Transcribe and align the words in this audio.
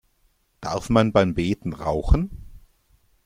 Darf 0.61 0.89
man 0.89 1.11
beim 1.13 1.35
Beten 1.35 1.73
rauchen? 1.73 2.31